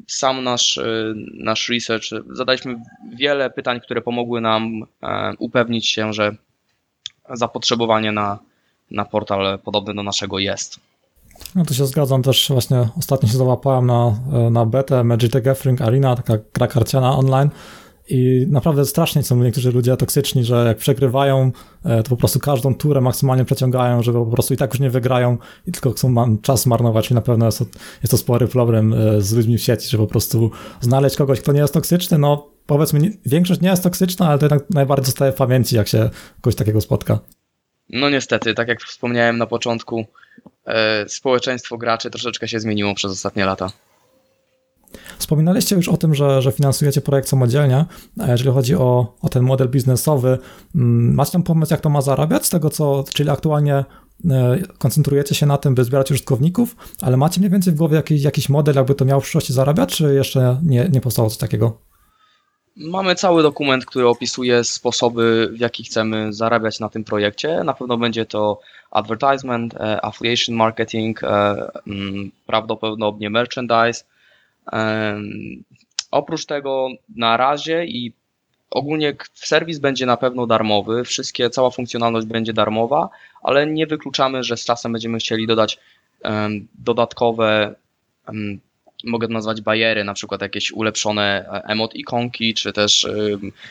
[0.07, 2.75] Sam nasz, e, nasz research, zadaliśmy
[3.15, 4.85] wiele pytań, które pomogły nam
[5.39, 6.35] upewnić się, że
[7.29, 8.39] zapotrzebowanie na,
[8.91, 10.79] na portal podobny do naszego jest.
[11.55, 14.19] No to się zgadzam, też właśnie ostatnio się załapałem na,
[14.51, 17.49] na betę Magic the Gathering Arena, taka gra karciana online
[18.09, 21.51] i naprawdę strasznie są niektórzy ludzie toksyczni, że jak przegrywają,
[21.85, 24.89] e, to po prostu każdą turę maksymalnie przeciągają, żeby po prostu i tak już nie
[24.89, 27.65] wygrają i tylko chcą czas marnować i na pewno jest to,
[28.03, 31.51] jest to spory problem e, z ludźmi w sieci, że po prostu znaleźć kogoś, kto
[31.51, 35.35] nie jest toksyczny, no powiedzmy, większość nie jest toksyczna, ale to jednak najbardziej zostaje w
[35.35, 36.09] pamięci, jak się
[36.41, 37.19] kogoś takiego spotka.
[37.89, 40.05] No niestety, tak jak wspomniałem na początku,
[40.65, 43.71] e, społeczeństwo graczy troszeczkę się zmieniło przez ostatnie lata.
[45.17, 47.85] Wspominaliście już o tym, że, że finansujecie projekt samodzielnie,
[48.19, 50.37] a jeżeli chodzi o, o ten model biznesowy,
[50.75, 53.85] mm, macie tam pomysł, jak to ma zarabiać z tego, co, czyli aktualnie e,
[54.77, 58.49] koncentrujecie się na tym, by zbierać użytkowników, ale macie mniej więcej w głowie jakiś, jakiś
[58.49, 61.92] model, jakby to miało w przyszłości zarabiać, czy jeszcze nie, nie powstało coś takiego?
[62.75, 67.63] Mamy cały dokument, który opisuje sposoby, w jaki chcemy zarabiać na tym projekcie.
[67.63, 68.59] Na pewno będzie to
[68.91, 71.27] advertisement, e, affiliation marketing, e,
[71.87, 74.03] mm, prawdopodobnie merchandise,
[76.11, 78.13] Oprócz tego na razie i
[78.71, 83.09] ogólnie serwis będzie na pewno darmowy, wszystkie, cała funkcjonalność będzie darmowa,
[83.43, 85.79] ale nie wykluczamy, że z czasem będziemy chcieli dodać
[86.75, 87.75] dodatkowe,
[89.03, 93.07] mogę nazwać bariery, na przykład jakieś ulepszone e, emot ikonki, czy też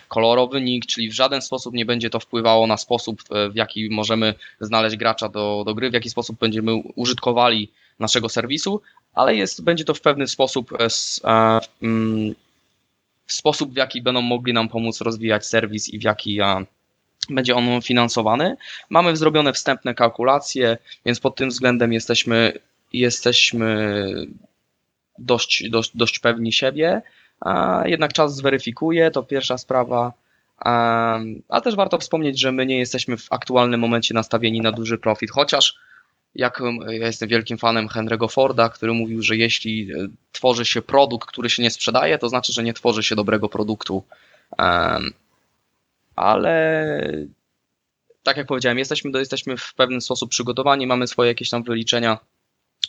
[0.08, 4.34] kolorowy nick, czyli w żaden sposób nie będzie to wpływało na sposób, w jaki możemy
[4.60, 7.68] znaleźć gracza do, do gry, w jaki sposób będziemy użytkowali
[7.98, 8.82] naszego serwisu,
[9.14, 10.86] ale jest, będzie to w pewny sposób e,
[11.24, 12.34] e, mm,
[13.26, 16.38] sposób, w jaki będą mogli nam pomóc rozwijać serwis i w jaki
[17.30, 18.56] będzie on finansowany.
[18.90, 22.52] Mamy zrobione wstępne kalkulacje, więc pod tym względem jesteśmy,
[22.92, 24.12] jesteśmy
[25.18, 27.02] dość, dość, dość pewni siebie.
[27.84, 30.12] Jednak czas zweryfikuje, to pierwsza sprawa.
[31.48, 35.30] A też warto wspomnieć, że my nie jesteśmy w aktualnym momencie nastawieni na duży profit,
[35.30, 35.74] chociaż
[36.34, 41.28] jak ja jestem wielkim fanem Henry'ego Forda, który mówił, że jeśli e, tworzy się produkt,
[41.28, 44.04] który się nie sprzedaje, to znaczy, że nie tworzy się dobrego produktu.
[46.16, 47.26] Ale
[48.22, 52.18] tak jak powiedziałem, jesteśmy, jesteśmy w pewien sposób przygotowani, mamy swoje jakieś tam wyliczenia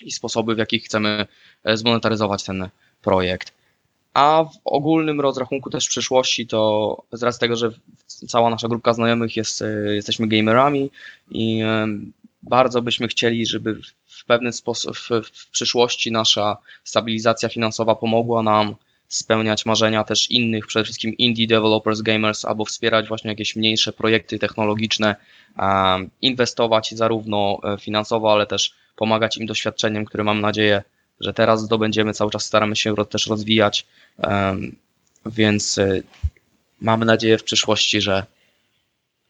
[0.02, 1.26] i sposoby, w jakich chcemy
[1.64, 2.70] e, zmonetaryzować ten
[3.02, 3.54] projekt.
[4.14, 7.72] A w ogólnym rozrachunku też w przyszłości to z racji tego, że
[8.08, 10.90] cała nasza grupka znajomych jest, e, jesteśmy gamerami
[11.32, 11.64] i
[12.44, 18.76] bardzo byśmy chcieli, żeby w pewien sposób w, przyszłości nasza stabilizacja finansowa pomogła nam
[19.08, 24.40] spełniać marzenia też innych, przede wszystkim indie developers, gamers, albo wspierać właśnie jakieś mniejsze projekty
[24.40, 25.16] technologiczne,
[26.22, 30.84] inwestować zarówno e, finansowo, ale też pomagać im doświadczeniem, które mam nadzieję,
[31.20, 33.88] że teraz zdobędziemy, cały czas staramy się też rozwijać,
[35.26, 36.02] więc e,
[36.82, 38.26] mamy nadzieję w przyszłości, że,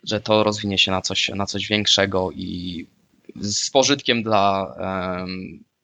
[0.04, 2.88] że to rozwinie się na coś, na coś większego i
[3.36, 4.76] z pożytkiem dla,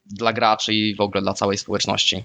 [0.06, 2.24] dla graczy i w ogóle dla całej społeczności.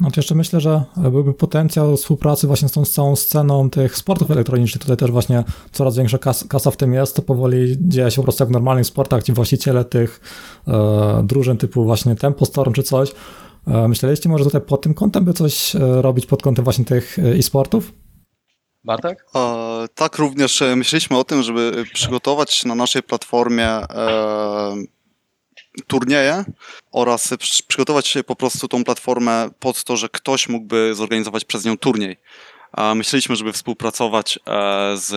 [0.00, 4.30] No to jeszcze myślę, że byłby potencjał współpracy właśnie z tą całą sceną tych sportów
[4.30, 4.82] elektronicznych.
[4.82, 7.16] Tutaj też właśnie coraz większa kas kasa w tym jest.
[7.16, 9.22] To powoli dzieje się po prostu jak w normalnych sportach.
[9.22, 10.20] Ci właściciele tych
[10.68, 13.12] e, drużyn typu właśnie Tempo Storm czy coś.
[13.66, 17.18] E, myśleliście może tutaj pod tym kątem by coś e, robić pod kątem właśnie tych
[17.18, 17.92] e, e-sportów?
[18.84, 19.26] Bartek?
[19.34, 23.86] E, tak, również e, myśleliśmy o tym, żeby przygotować na naszej platformie e,
[25.86, 26.44] turnieje
[26.92, 27.34] oraz
[27.68, 32.16] przygotować po prostu tą platformę pod to, że ktoś mógłby zorganizować przez nią turniej.
[32.94, 34.38] Myśleliśmy, żeby współpracować
[34.94, 35.10] z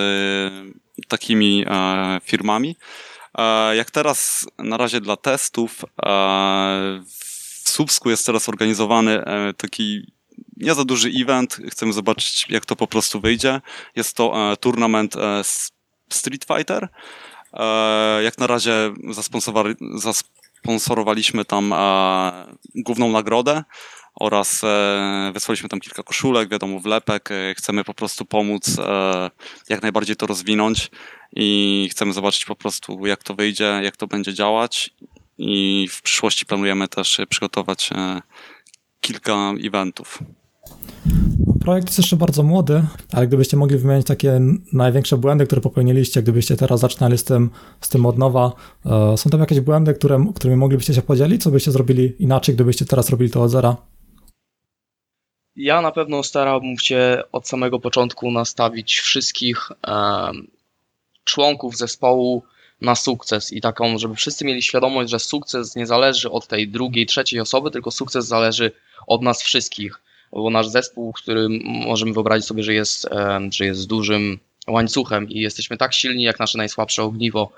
[1.08, 1.66] takimi
[2.24, 2.76] firmami.
[3.74, 5.86] Jak teraz na razie dla testów
[7.64, 9.24] w Słupsku jest teraz organizowany
[9.58, 10.12] taki
[10.58, 13.62] nie za duży event, chcemy zobaczyć jak to po prostu wyjdzie.
[13.96, 15.16] Jest to turnament
[16.10, 16.90] Street Fighter.
[18.24, 18.94] Jak na razie
[20.64, 21.74] zasponsorowaliśmy tam
[22.76, 23.64] główną nagrodę
[24.20, 27.32] oraz e, wysłaliśmy tam kilka koszulek, wiadomo, wlepek.
[27.32, 29.32] E, chcemy po prostu pomóc e,
[29.70, 30.92] jak najbardziej to rozwinąć
[31.36, 34.90] i chcemy zobaczyć po prostu jak to wyjdzie, jak to będzie działać
[35.38, 37.90] i w przyszłości planujemy też przygotować
[39.02, 40.20] kilka eventów.
[41.62, 44.42] Projekt jest jeszcze bardzo młody, ale gdybyście mogli wymienić takie
[44.74, 47.50] największe błędy, które popełniliście, gdybyście teraz zaczynali z tym,
[47.82, 48.52] z tym od nowa,
[49.16, 51.44] są tam jakieś błędy, które, którymi moglibyście się podzielić?
[51.44, 53.76] Co byście zrobili inaczej, gdybyście teraz robili to od zera?
[55.56, 59.70] Ja na pewno starałbym się od samego początku nastawić wszystkich
[61.24, 62.44] członków zespołu
[62.82, 67.06] na sukces i taką, żeby wszyscy mieli świadomość, że sukces nie zależy od tej drugiej,
[67.06, 68.72] trzeciej osoby, tylko sukces zależy
[69.08, 70.02] od nas wszystkich.
[70.32, 73.08] Bo nasz zespół, który możemy wyobrazić sobie, że jest,
[73.52, 77.52] że jest dużym łańcuchem i jesteśmy tak silni jak nasze najsłabsze ogniwo.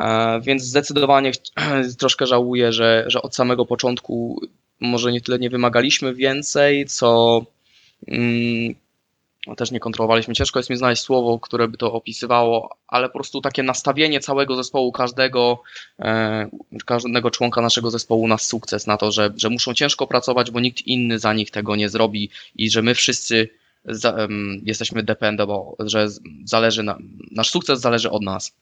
[0.00, 1.32] E, więc zdecydowanie
[1.98, 4.40] troszkę żałuję, że, że od samego początku
[4.80, 7.40] może nie tyle nie wymagaliśmy więcej, co
[8.08, 8.74] mm,
[9.54, 10.34] też nie kontrolowaliśmy.
[10.34, 14.56] Ciężko jest mi znaleźć słowo, które by to opisywało, ale po prostu takie nastawienie całego
[14.56, 15.62] zespołu, każdego,
[15.98, 16.48] e,
[16.86, 20.86] każdego członka naszego zespołu na sukces, na to, że, że muszą ciężko pracować, bo nikt
[20.86, 23.48] inny za nich tego nie zrobi i że my wszyscy
[23.84, 26.08] za, um, jesteśmy dependable, że
[26.44, 26.98] zależy na,
[27.30, 28.52] nasz sukces zależy od nas.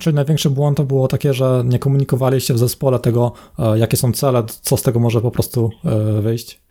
[0.00, 4.12] Czyli największy błąd to było takie, że nie komunikowaliście w zespole tego, e, jakie są
[4.12, 6.65] cele, co z tego może po prostu e, wyjść?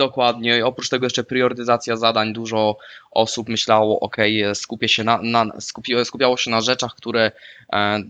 [0.00, 0.66] Dokładnie.
[0.66, 2.32] Oprócz tego jeszcze priorytetyzacja zadań.
[2.32, 2.76] Dużo
[3.10, 4.16] osób myślało, ok,
[4.54, 7.32] skupię się na, na, skupi, skupiało się na rzeczach, które
[7.72, 8.02] e,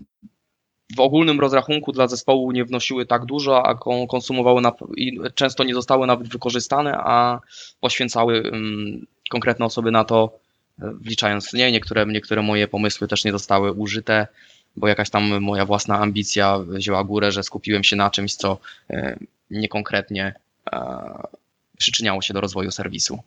[0.95, 3.75] w ogólnym rozrachunku dla zespołu nie wnosiły tak dużo, a
[4.09, 7.39] konsumowały na, i często nie zostały nawet wykorzystane, a
[7.79, 10.39] poświęcały um, konkretne osoby na to
[10.77, 14.27] wliczając nie, niektóre, niektóre moje pomysły też nie zostały użyte,
[14.75, 18.57] bo jakaś tam moja własna ambicja wzięła górę, że skupiłem się na czymś, co
[18.89, 19.17] e,
[19.49, 20.33] niekonkretnie
[20.71, 21.40] e,
[21.81, 23.19] przyczyniało się do rozwoju serwisu.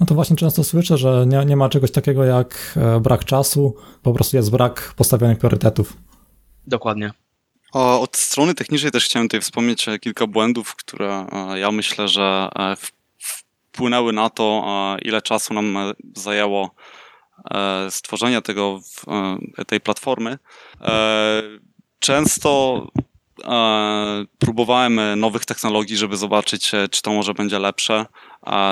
[0.00, 3.76] No to właśnie często słyszę, że nie, nie ma czegoś takiego jak e, brak czasu,
[4.02, 5.96] po prostu jest brak postawionych priorytetów.
[6.66, 7.10] Dokładnie.
[7.72, 12.48] Od strony technicznej też chciałem tutaj wspomnieć kilka błędów, które ja myślę, że
[13.76, 14.64] wpłynęły na to,
[15.02, 16.74] ile czasu nam e, zajęło
[17.50, 18.80] e, stworzenie tego,
[19.58, 20.38] e, tej platformy.
[21.98, 22.82] Często
[24.38, 28.06] próbowałem nowych technologii, żeby zobaczyć, czy to może będzie lepsze,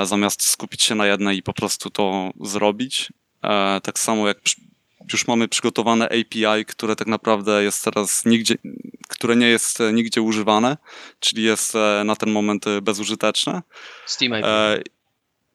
[0.05, 3.13] zamiast skupić się na jednej i po prostu to zrobić.
[3.83, 4.39] Tak samo jak
[5.13, 8.55] już mamy przygotowane API, które tak naprawdę jest teraz nigdzie,
[9.09, 10.77] które nie jest nigdzie używane,
[11.21, 11.75] czyli jest
[12.05, 13.63] na ten moment bezużyteczne.
[14.07, 14.45] Steam API.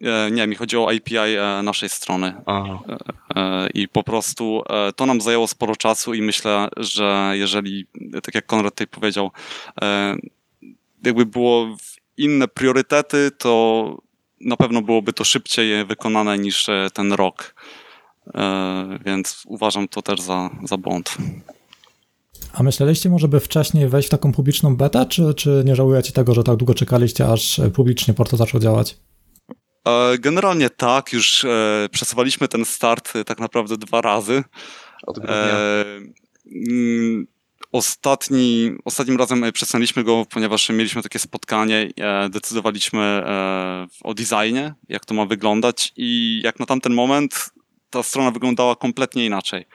[0.02, 2.34] E, nie, mi chodzi o API e, naszej strony.
[2.46, 2.80] Aha.
[3.36, 4.64] E, I po prostu
[4.96, 7.86] to nam zajęło sporo czasu i myślę, że jeżeli,
[8.24, 9.32] tak jak Konrad tutaj powiedział,
[11.04, 11.78] jakby było
[12.18, 13.98] inne priorytety, to
[14.42, 17.56] na pewno byłoby to szybciej wykonane niż ten rok.
[19.06, 21.18] Więc uważam to też za, za błąd.
[22.54, 26.34] A myśleliście może by wcześniej wejść w taką publiczną betę, czy, czy nie żałujecie tego,
[26.34, 28.98] że tak długo czekaliście, aż publicznie Porto zaczął działać?
[29.88, 34.44] E, generalnie tak, już e, przesuwaliśmy ten start e, tak naprawdę dwa razy.
[35.08, 35.56] Od grudnia.
[36.46, 37.28] Mm,
[37.72, 41.90] ostatni, ostatnim razem przesunęliśmy go, ponieważ mieliśmy takie spotkanie,
[42.30, 43.24] decydowaliśmy
[44.04, 47.50] o designie, jak to ma wyglądać i jak na tamten moment
[47.90, 49.66] ta strona wyglądała kompletnie inaczej.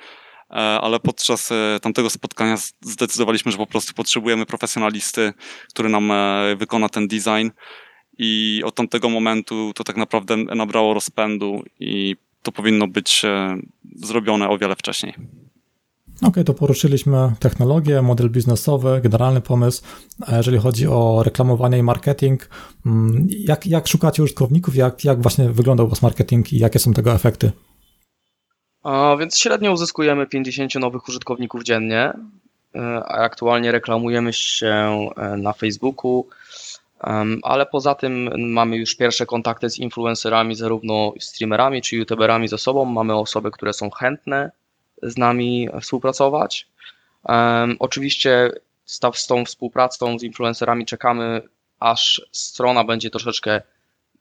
[0.80, 1.50] Ale podczas
[1.82, 5.32] tamtego spotkania zdecydowaliśmy, że po prostu potrzebujemy profesjonalisty,
[5.68, 6.12] który nam
[6.56, 7.48] wykona ten design
[8.18, 13.56] i od tamtego momentu to tak naprawdę nabrało rozpędu i to powinno być e,
[13.94, 15.14] zrobione o wiele wcześniej.
[16.16, 19.82] Okej, okay, to poruszyliśmy technologię, model biznesowy, generalny pomysł.
[20.26, 22.48] A jeżeli chodzi o reklamowanie i marketing,
[22.86, 26.92] mm, jak, jak szukacie użytkowników, jak, jak właśnie wygląda u Was marketing i jakie są
[26.92, 27.52] tego efekty?
[28.82, 32.12] A więc średnio uzyskujemy 50 nowych użytkowników dziennie,
[32.74, 36.26] e, a aktualnie reklamujemy się e, na Facebooku,
[37.42, 42.84] ale poza tym mamy już pierwsze kontakty z influencerami, zarówno streamerami czy youtuberami ze sobą.
[42.84, 44.50] Mamy osoby, które są chętne
[45.02, 46.68] z nami współpracować.
[47.78, 48.50] Oczywiście
[48.84, 51.42] z tą współpracą z influencerami czekamy,
[51.80, 53.62] aż strona będzie troszeczkę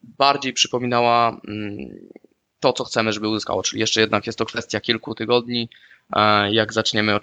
[0.03, 1.77] bardziej przypominała mm,
[2.59, 3.63] to, co chcemy, żeby uzyskało.
[3.63, 5.69] Czyli jeszcze jednak jest to kwestia kilku tygodni,
[6.51, 7.19] jak zaczniemy,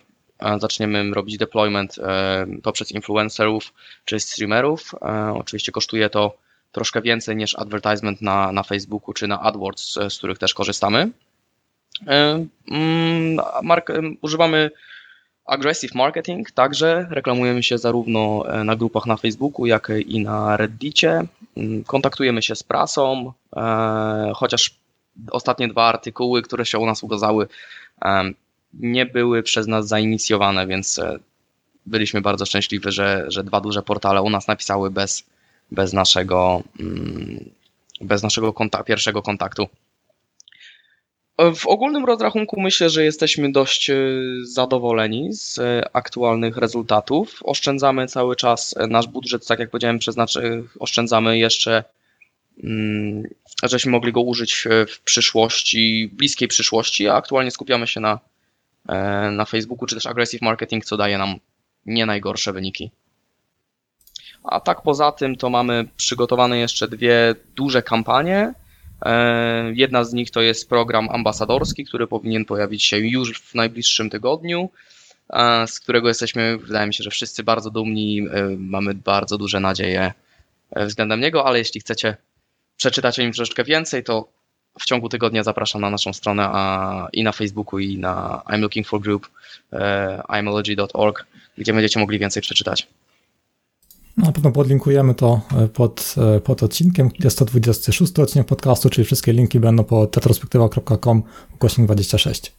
[0.61, 1.97] zaczniemy robić deployment
[2.63, 3.73] poprzez influencerów
[4.05, 4.95] czy streamerów.
[5.35, 6.37] Oczywiście kosztuje to
[6.73, 11.11] troszkę więcej niż advertisement na, na Facebooku czy na AdWords, z których też korzystamy.
[12.07, 14.71] Mm, mark, używamy
[15.47, 21.23] aggressive marketing, także reklamujemy się zarówno e, na grupach na Facebooku, jak i na Reddicie.
[21.57, 24.75] Mm, kontaktujemy się z prasą, e, chociaż
[25.31, 27.47] ostatnie dwa artykuły, które się u nas ukazały,
[28.75, 31.19] nie były przez nas zainicjowane, więc e,
[31.87, 35.25] byliśmy bardzo szczęśliwi, że, że dwa duże portale u nas napisały bez,
[35.71, 37.51] bez naszego, mm,
[38.01, 39.69] bez naszego konta pierwszego kontaktu.
[41.55, 43.97] W ogólnym rozrachunku myślę, że jesteśmy dość e,
[44.43, 47.41] zadowoleni z e, aktualnych rezultatów.
[47.45, 51.85] Oszczędzamy cały czas e, nasz budżet, tak jak powiedziałem, przeznaczy, oszczędzamy jeszcze,
[52.65, 53.23] mm,
[53.63, 58.19] żeśmy mogli go użyć w przyszłości, bliskiej przyszłości, a aktualnie skupiamy się na,
[59.33, 61.35] na Facebooku czy też aggressive marketing, co daje nam
[61.87, 62.91] nie najgorsze wyniki.
[64.45, 68.55] A tak poza tym to mamy przygotowane jeszcze dwie duże kampanie
[69.05, 74.11] E, jedna z nich to jest program ambasadorski, który powinien pojawić się już w najbliższym
[74.11, 74.71] tygodniu,
[75.31, 79.61] e, z którego jesteśmy, wydaje mi się, że wszyscy bardzo dumni, e, mamy bardzo duże
[79.61, 80.13] nadzieje
[80.77, 82.17] względem niego, ale jeśli chcecie
[82.77, 84.29] przeczytać o nim troszeczkę więcej, to
[84.79, 88.87] w ciągu tygodnia zapraszam na naszą stronę a, i na Facebooku, i na I'm Looking
[88.87, 89.29] for Group,
[90.41, 91.27] imology.org,
[91.59, 92.87] gdzie będziecie mogli więcej przeczytać.
[94.17, 97.11] Na pewno podlinkujemy to e, pod, e, pod odcinkiem.
[97.19, 101.23] Jest to 26 odcinek podcastu, czyli wszystkie linki będą po tetrospektywa.com
[101.55, 102.53] ukośnik 26.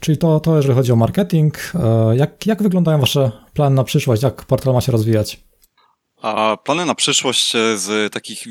[0.00, 1.72] Czyli to, to jeżeli chodzi o marketing.
[1.74, 4.22] E, jak, jak wyglądają Wasze plany na przyszłość?
[4.22, 5.40] Jak portal ma się rozwijać?
[6.22, 8.46] A plany na przyszłość z takich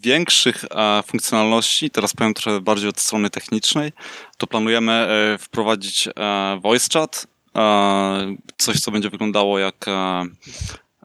[0.00, 0.64] większych
[1.06, 3.92] funkcjonalności, teraz powiem trochę bardziej od strony technicznej,
[4.36, 5.08] to planujemy
[5.40, 6.08] wprowadzić
[6.62, 7.26] voice chat,
[8.58, 9.86] coś co będzie wyglądało jak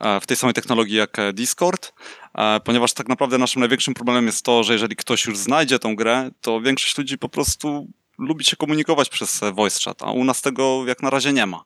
[0.03, 1.93] E, w tej samej technologii jak e, Discord,
[2.35, 5.95] e, ponieważ tak naprawdę naszym największym problemem jest to, że jeżeli ktoś już znajdzie tą
[5.95, 10.41] grę, to większość ludzi po prostu lubi się komunikować przez voice chat, a u nas
[10.41, 11.63] tego jak na razie nie ma.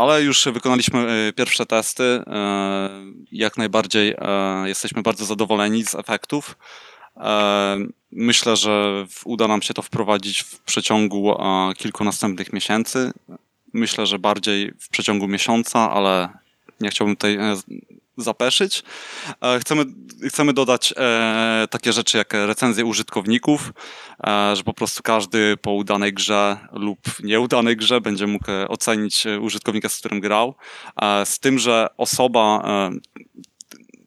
[0.00, 2.22] Ale już wykonaliśmy pierwsze testy.
[3.32, 4.14] Jak najbardziej
[4.64, 6.58] jesteśmy bardzo zadowoleni z efektów.
[8.12, 11.36] Myślę, że uda nam się to wprowadzić w przeciągu
[11.76, 13.12] kilku następnych miesięcy
[13.72, 16.28] myślę, że bardziej w przeciągu miesiąca, ale
[16.80, 17.38] nie chciałbym tutaj
[18.22, 18.82] zapeszyć.
[19.42, 19.84] E, chcemy,
[20.28, 23.72] chcemy dodać e, takie rzeczy jak recenzje użytkowników,
[24.54, 29.98] że po prostu każdy po udanej grze lub nieudanej grze będzie mógł ocenić użytkownika, z
[29.98, 30.54] którym grał.
[31.24, 32.62] Z tym, że osoba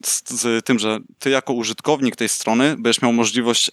[0.06, 3.72] z, z, tym, że ty jako użytkownik tej strony będziesz miał możliwość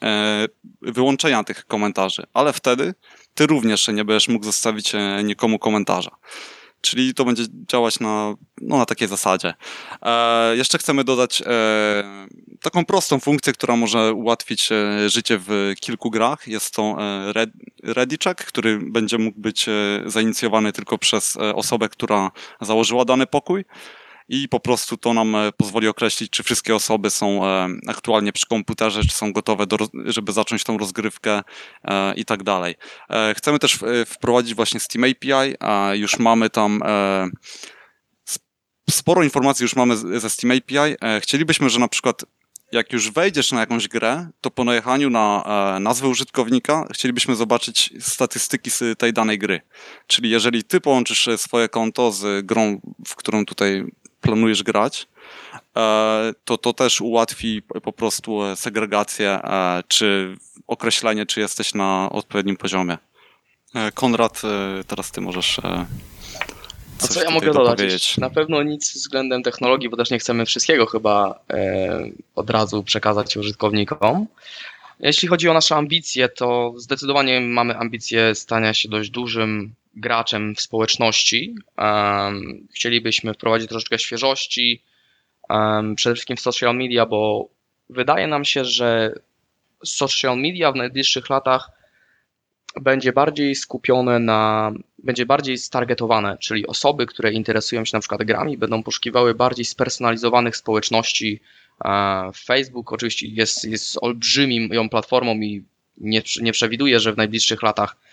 [0.83, 2.95] wyłączenia tych komentarzy, ale wtedy
[3.35, 6.11] ty również nie będziesz mógł zostawić e, nikomu komentarza.
[6.81, 9.55] Czyli to będzie działać na, no, na takiej zasadzie.
[10.03, 12.29] E, jeszcze chcemy dodać e,
[12.63, 16.49] taką prostą funkcję, która może ułatwić e, życie w kilku grach.
[16.49, 17.33] Jest to e,
[17.83, 19.73] ready check, który będzie mógł być e,
[20.07, 23.65] zainicjowany tylko przez osobę, która założyła dany pokój
[24.31, 28.47] i po prostu to nam e, pozwoli określić, czy wszystkie osoby są e, aktualnie przy
[28.47, 31.43] komputerze, czy są gotowe, do, żeby zacząć tą rozgrywkę
[31.85, 32.75] e, i tak dalej.
[33.37, 36.83] Chcemy też wprowadzić właśnie Steam API, a już mamy tam
[38.91, 40.97] sporo informacji już mamy ze Steam API.
[41.21, 42.25] Chcielibyśmy, że na przykład
[42.73, 45.45] jak już wejdziesz na jakąś grę, to po najechaniu na
[45.81, 49.61] nazwę użytkownika chcielibyśmy zobaczyć statystyki z tej danej gry.
[50.07, 53.85] Czyli jeżeli ty połączysz swoje konto z grą, w którą tutaj
[54.21, 55.09] planujesz grać,
[55.77, 62.57] e, to to też ułatwi po prostu segregację, e, czy określenie, czy jesteś na odpowiednim
[62.57, 62.99] poziomie.
[63.75, 64.43] E, Konrad,
[64.87, 65.59] teraz ty możesz.
[67.03, 67.79] A co ja mogę dodać?
[67.79, 68.19] Powiedzieć.
[68.19, 71.41] Na pewno nic względem technologii, bo też nie chcemy wszystkiego chyba
[72.35, 74.27] od razu przekazać użytkownikom.
[75.01, 80.61] Jeśli chodzi o nasze ambicje, to zdecydowanie mamy ambicje stania się dość dużym graczem w
[80.61, 81.55] społeczności.
[82.75, 84.83] Chcielibyśmy wprowadzić troszeczkę świeżości,
[85.97, 87.49] przede wszystkim w social media, bo
[87.91, 89.15] wydaje nam się, że
[89.85, 91.71] social media w najbliższych latach
[92.81, 98.59] będzie bardziej skupione na, będzie bardziej stargetowane, czyli osoby, które interesują się na przykład grami,
[98.59, 101.41] będą poszukiwały bardziej spersonalizowanych społeczności.
[102.45, 105.65] Facebook oczywiście jest, jest olbrzymią platformą i
[105.97, 108.10] nie, nie przewiduje, że w najbliższych latach E,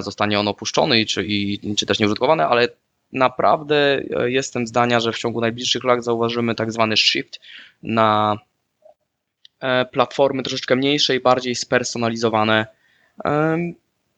[0.00, 2.68] zostanie on opuszczony czy, i, czy też nieużytkowany, ale
[3.12, 7.40] naprawdę e, jestem zdania, że w ciągu najbliższych lat zauważymy tak zwany shift
[7.82, 8.36] na
[9.60, 12.66] e, platformy troszeczkę mniejsze i bardziej spersonalizowane.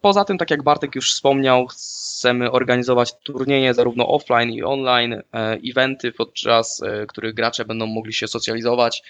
[0.00, 5.22] poza tym, tak jak Bartek już wspomniał, chcemy organizować turnieje zarówno offline i online, e,
[5.70, 9.02] eventy, podczas których gracze będą mogli się socjalizować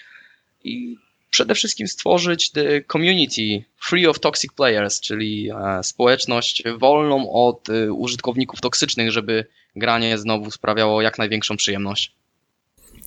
[0.63, 0.97] i
[1.31, 8.61] przede wszystkim stworzyć the community free of toxic players, czyli e, społeczność wolną od użytkowników
[8.61, 12.15] toksycznych, żeby granie znowu sprawiało jak największą przyjemność.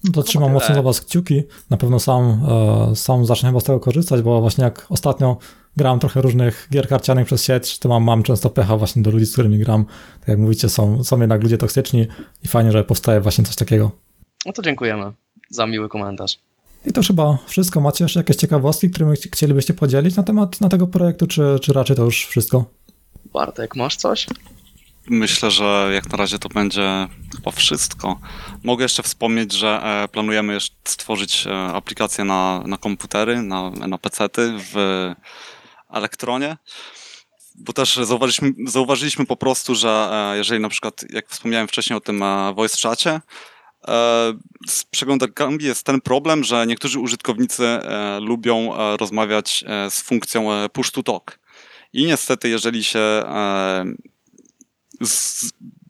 [0.05, 1.43] No to trzymam mocno za was kciuki.
[1.71, 2.47] Na pewno sam,
[2.95, 5.39] sam zacznę chyba z tego korzystać, bo właśnie jak ostatnio
[5.77, 9.27] gram trochę różnych gier karcianych przez sieć, to mam, mam często pecha właśnie do ludzi,
[9.27, 9.85] z którymi gram.
[10.21, 12.07] Tak jak mówicie, są, są jednak ludzie toksyczni
[12.45, 13.91] i fajnie, że powstaje właśnie coś takiego.
[14.47, 15.13] No to dziękujemy
[15.51, 16.39] za miły komentarz.
[16.87, 17.81] I to chyba wszystko.
[17.81, 21.97] Macie jeszcze jakieś ciekawostki, którymi chcielibyście podzielić na temat na tego projektu, czy, czy raczej
[21.97, 22.65] to już wszystko?
[23.33, 24.27] Bartek, masz coś?
[25.11, 28.19] Myślę, że jak na razie to będzie chyba wszystko.
[28.63, 34.53] Mogę jeszcze wspomnieć, że e, planujemy stworzyć e, aplikację na, na komputery, na, na PC-ty
[34.73, 34.75] w
[35.91, 36.57] Elektronie,
[37.55, 42.01] bo też zauważyliśmy, zauważyliśmy po prostu, że e, jeżeli na przykład, jak wspomniałem wcześniej o
[42.01, 42.25] tym
[42.55, 43.21] voice czacie,
[44.69, 47.79] z przeglądarkami jest ten problem, że niektórzy użytkownicy
[48.21, 51.39] lubią rozmawiać z funkcją push to talk.
[51.93, 53.23] I niestety, jeżeli się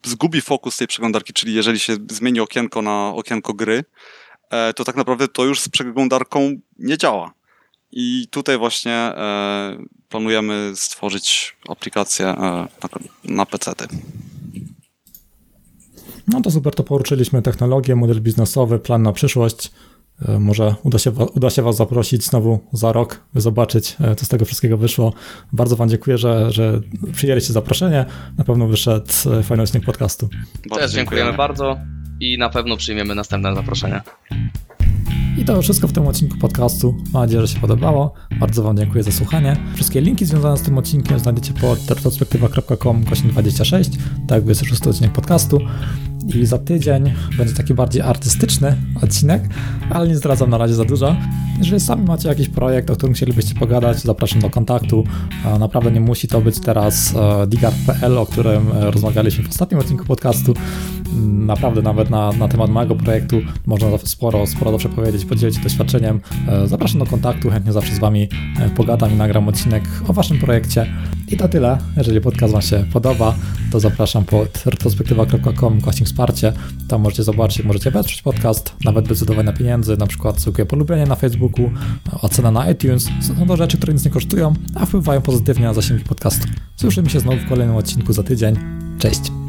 [0.04, 3.84] zgubi fokus tej przeglądarki, czyli jeżeli się zmieni okienko na okienko gry,
[4.76, 7.32] to tak naprawdę to już z przeglądarką nie działa.
[7.96, 9.78] I tutaj właśnie e,
[10.08, 12.68] planujemy stworzyć aplikację e, na,
[13.24, 13.88] na PC-ty.
[16.28, 19.70] No to super, to poruszyliśmy technologię, model biznesowy, plan na przyszłość.
[20.28, 24.24] E, może uda się, uda się Was zaprosić znowu za rok, by zobaczyć, e, co
[24.24, 25.12] z tego wszystkiego wyszło.
[25.52, 26.80] Bardzo Wam dziękuję, że, że
[27.12, 28.04] przyjęliście zaproszenie.
[28.38, 30.28] Na pewno wyszedł e, fajny odcinek podcastu.
[30.70, 31.76] Bardzo Też dziękujemy bardzo
[32.20, 34.00] i na pewno przyjmiemy następne zaproszenie.
[35.38, 36.94] I to wszystko w tym odcinku podcastu.
[37.12, 38.14] Mam nadzieję, że się podobało.
[38.40, 39.56] Bardzo Wam dziękuję za słuchanie.
[39.74, 43.90] Wszystkie linki związane z tym odcinkiem znajdziecie pod retrospektywa.com 26,
[44.28, 45.58] tak jakby jest szósty odcinek podcastu
[46.34, 49.42] i za tydzień będzie taki bardziej artystyczny odcinek,
[49.90, 51.16] ale nie zdradzam na razie za dużo.
[51.58, 55.04] Jeżeli sami macie jakiś projekt, o którym chcielibyście pogadać, zapraszam do kontaktu.
[55.58, 60.04] Naprawdę nie musi to być teraz e, digard.pl, o którym e, rozmawialiśmy w ostatnim odcinku
[60.04, 60.54] podcastu.
[61.22, 66.20] Naprawdę nawet na, na temat mojego projektu można sporo, sporo zawsze powiedzieć, podzielić się doświadczeniem.
[66.48, 68.28] E, zapraszam do kontaktu, chętnie zawsze z Wami
[68.76, 70.86] pogadam i nagram odcinek o Waszym projekcie.
[71.28, 71.78] I to tyle.
[71.96, 73.34] Jeżeli podcast Wam się podoba,
[73.72, 76.52] to zapraszam pod retrospektywa.com wsparcie.
[76.88, 81.14] Tam możecie zobaczyć, możecie wesprzeć podcast, nawet bez wydawania pieniędzy, na przykład zwykłe polubienie na
[81.14, 81.70] Facebooku,
[82.22, 83.08] ocena na iTunes.
[83.20, 86.48] Są to rzeczy, które nic nie kosztują, a wpływają pozytywnie na zasięgi podcastu.
[86.76, 88.56] Słyszymy się znowu w kolejnym odcinku za tydzień.
[88.98, 89.43] Cześć!